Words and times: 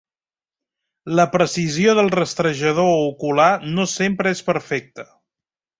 La 1.19 1.25
precisió 1.35 1.95
del 2.01 2.11
rastrejador 2.15 2.91
ocular 3.13 3.53
no 3.77 3.89
sempre 3.97 4.37
és 4.39 4.47
perfecta. 4.53 5.11